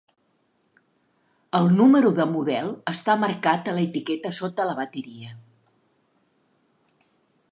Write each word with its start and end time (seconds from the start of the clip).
El 1.57 1.67
número 1.81 2.11
de 2.19 2.25
model 2.31 2.71
està 2.93 3.17
marcat 3.25 3.69
a 3.73 3.77
l'etiqueta 3.79 4.33
sota 4.39 4.67
la 4.71 4.75
bateria. 4.83 5.37